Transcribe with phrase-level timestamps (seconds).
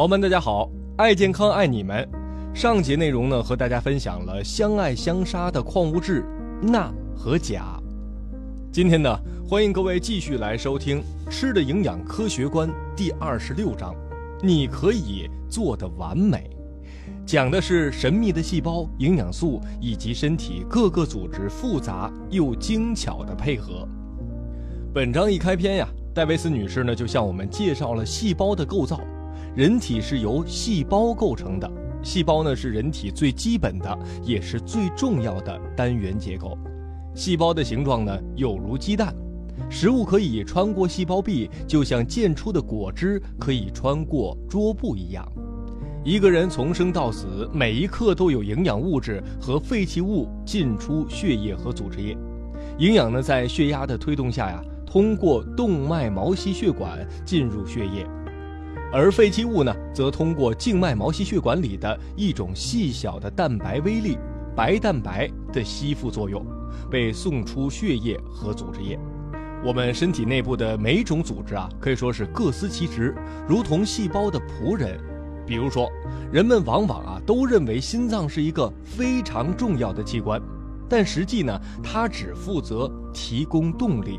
[0.00, 0.70] 宝宝们，大家好！
[0.96, 2.08] 爱健康，爱你们。
[2.54, 6.24] 上节内容呢，和大家分享了相爱相杀的矿物质
[6.62, 7.78] 钠和钾。
[8.72, 9.14] 今天呢，
[9.46, 12.66] 欢迎各位继续来收听《吃的营养科学观》
[12.96, 13.94] 第二十六章：
[14.42, 16.48] 你可以做的完美。
[17.26, 23.86] 讲的是神秘的细胞、营养素以及身体各个组织复杂又精巧的配合。
[24.94, 28.98] 本章一开篇呀，戴维斯女士呢就向我们介绍了细胞的构造。
[29.56, 31.68] 人体是由细胞构成的，
[32.02, 36.56] 细胞呢是人体最基本的，也是最重要的单元结构。
[37.16, 39.12] 细胞的形状呢有如鸡蛋，
[39.68, 45.26] 食物可以穿过细胞壁，就像溅出的果汁可以穿过桌布一样。
[46.04, 52.16] 一个人从生到死，每一刻都有营养物质和废弃物进出血液和组织液。
[52.78, 58.06] 营养呢在血压的推动下呀，通过动脉毛细血管进入血液。
[58.92, 64.18] 而废弃物呢，则通过静脉毛细血管里的一种细小的蛋白微粒——
[64.56, 66.44] 白蛋白的吸附作用，
[66.90, 68.98] 被送出血液和组织液。
[69.64, 73.14] 我们身体内部的每种组织啊，可以说是各司其职，
[73.48, 74.98] 如同细胞的仆人。
[75.46, 75.88] 比如说，
[76.32, 80.42] 人们往往啊都认为心脏是一个非常重要的器官，
[80.88, 84.18] 但实际呢，它只负责提供动力，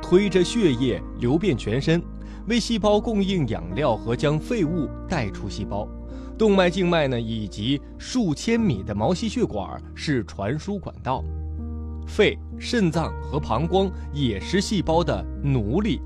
[0.00, 2.00] 推着血液流遍全身。
[2.48, 5.88] 为细胞供应养料和将废物带出细胞，
[6.38, 11.24] 动脉、静脉呢，以及数千米的毛细血管是传输管道。
[12.06, 16.00] 肺、肾脏和膀胱也是细胞的奴隶。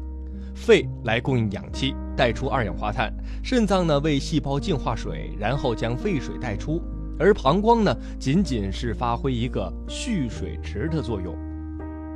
[0.55, 3.13] 肺来供应氧气，带出二氧化碳；
[3.45, 6.81] 肾脏呢为细胞净化水，然后将废水带出；
[7.19, 11.37] 而膀胱呢仅仅是发挥一个蓄水池的作用。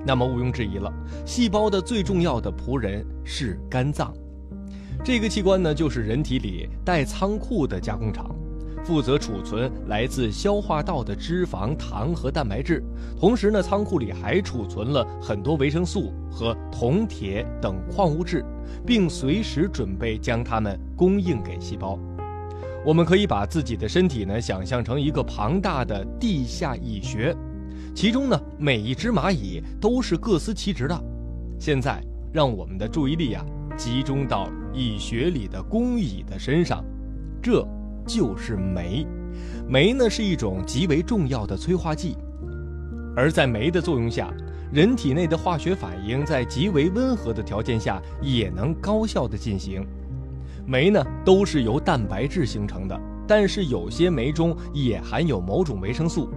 [0.07, 0.93] 那么毋庸置疑了，
[1.25, 4.13] 细胞的最重要的仆人是肝脏。
[5.03, 8.35] 这个器官呢，就是人体里带仓库的加工厂，
[8.85, 12.83] 负责储存来自消化道的脂肪、糖和蛋白质。
[13.19, 18.45] 同时呢，仓库里还储存了很多维生素和铜、铁等矿物质，
[18.87, 21.99] 并随时准备将它们供应给细胞。
[22.85, 27.35] 我们可以把自己的身体呢，想象成一个庞大的地下蚁穴。
[27.95, 31.05] 其中呢，每一只蚂蚁都是各司其职的。
[31.61, 33.45] 现在，让我们的注意力啊，
[33.77, 36.85] 集中到蚁穴里的工蚁的身上，
[37.41, 37.67] 这
[38.05, 39.07] 就是酶。
[39.69, 42.17] 酶呢是一种极为重要的催化剂，
[43.17, 44.29] 而在酶的作用下，
[44.73, 49.87] 人体内的化学反应在极为温和的条件下也能高效的进行。
[50.67, 56.29] 酶呢都是由蛋白质形成的，但是有些酶中也含有某种维生素。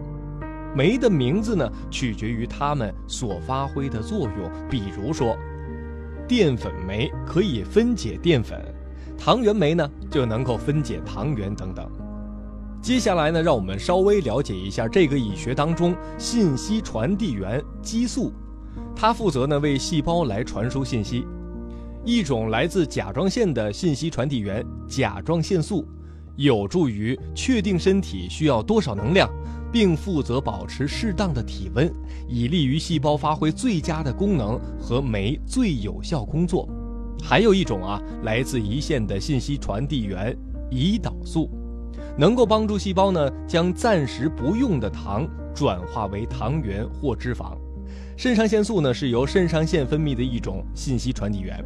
[0.77, 4.51] 酶的名字呢，取决于它们所发挥的作用。
[4.69, 5.35] 比如说，
[6.27, 8.63] 淀粉酶可以分解淀粉，
[9.17, 11.89] 糖原酶呢就能够分解糖原等等。
[12.79, 18.31] 接下来呢，让我们稍微了解一下这个蚁穴当中信息传递源激素，
[18.95, 21.25] 它负责呢为细胞来传输信息。
[22.05, 25.83] 一种来自甲状腺的信息传递源甲状腺素，
[26.35, 29.27] 有助于确定身体需要多少能量。
[29.72, 31.91] 并负责保持适当的体温，
[32.28, 36.67] 以利于细胞发挥最佳的功能和酶最有效工作。
[37.22, 40.38] 还有一种啊，来自胰腺的信息传递源
[40.72, 41.50] 胰岛素，
[42.17, 47.57] 能够帮助细胞呢将暂时不用的糖转化为糖原或脂肪。
[48.16, 51.63] 肾上腺素呢是由肾上腺分泌的一种信息传递源，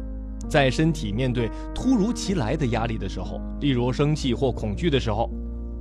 [0.48, 5.30] 在身体面对突如其来的压力的时候，例如生气或恐惧的时候。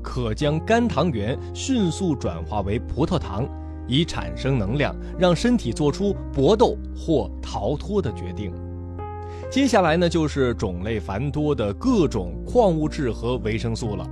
[0.01, 3.47] 可将肝糖原迅速转化为葡萄糖，
[3.87, 8.53] 以产生能量，让身体做出搏斗或逃脱的决定。
[9.49, 14.07] 接下来呢，就是种类繁多的各种矿物质和维生素了。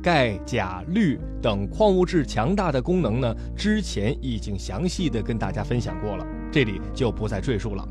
[0.00, 7.86] 钙、钾、氯等矿物质强大的功能呢，之前已经详细的跟大家分享过了，这里就不再赘述了。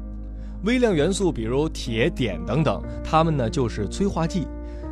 [0.63, 4.47] 微量元素，比如铁、碘等等，它们呢就是催化剂。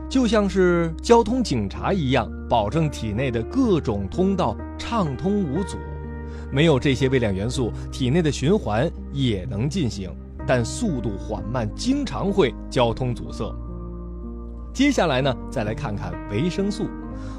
[0.07, 5.77] 就像是交通警察一样，保证体内的各种通道畅通无阻。
[6.51, 10.09] 没有这些微量元素，体内的循环也能进行，
[10.45, 13.43] 但速度缓慢，经常会交通阻塞。
[14.73, 16.85] 接下来呢，再来看看维生素。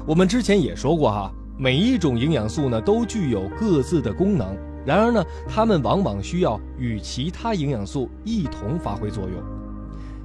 [0.05, 4.55] 我们之前也说过哈，每一种营养素呢都具有各自的功能，
[4.85, 9.56] 然而呢，它们往往需要与其他营养素一同发挥作用。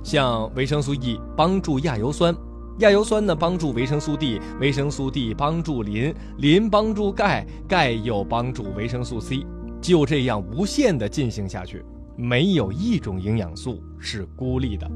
[0.03, 2.35] 像维生素 E 帮助亚油酸，
[2.81, 9.47] 亚油酸呢帮助维生素 D，维生素 D 帮助磷，磷帮助钙，钙又帮助维生素 C，
[9.81, 11.85] 就这样无限的进行下去，
[12.17, 14.91] 没有一种营养素是孤立的。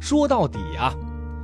[0.00, 0.94] 说到底啊，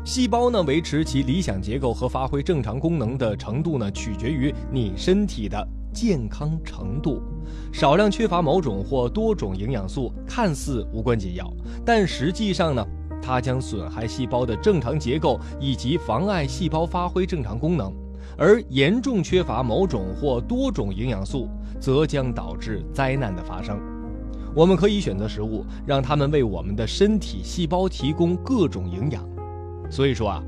[0.04, 5.66] 细胞呢维持其理想结构和发挥正常功能的程度呢，取决于你身体的
[6.00, 7.20] 健康程度。
[7.72, 11.52] 少量缺乏某种或多种营养素，看似无关紧要，
[11.84, 12.86] 但实际上呢，
[13.20, 17.92] 它将损害细胞的正常结构以及妨碍细胞发挥正常功能。
[18.36, 21.48] 而严重缺乏某种或多种营养素，
[21.80, 23.76] 则将导致灾难的发生。
[24.54, 29.28] 我们可以选择食物，让它们为我们的身体细胞提供各种营养。
[29.90, 30.42] 所以说啊，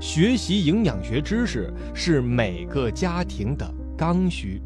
[0.00, 3.64] 学习营养学知识是每个家庭的
[3.96, 4.60] 刚需。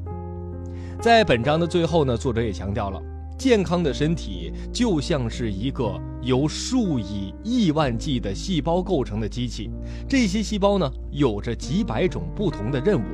[1.00, 3.00] 在本章的最后呢，作者也强调了，
[3.38, 9.70] 健康的身体就像是一个由数以亿万计的细胞构成的机器，
[10.06, 13.04] 这些细胞呢有着几百种不同的任务，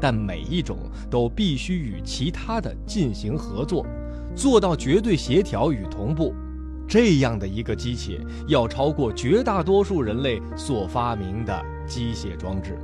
[0.00, 0.76] 但每一种
[1.08, 3.86] 都必须与其他的进行合作，
[4.34, 6.34] 做到绝对协调与同步。
[6.88, 12.76] 这样的一个机器，要超过绝大多数人类所发明的机械装置。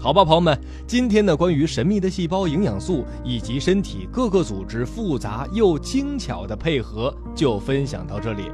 [0.00, 0.56] 好吧，朋友们，
[0.86, 8.50] 今天呢关于神秘的细胞、营养素以及身体各个组织复杂又精巧的配合，就分享到这里。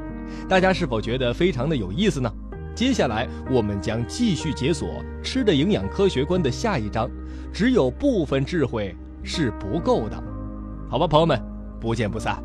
[0.48, 2.32] 大家是否觉得非常的有意思呢？
[2.74, 4.88] 接下来我们将继续解锁
[5.22, 7.08] 《吃的营养科学观》的下一章。
[7.52, 10.20] 只有部分智慧是不够的。
[10.88, 11.40] 好吧，朋友们，
[11.78, 12.42] 不见不散。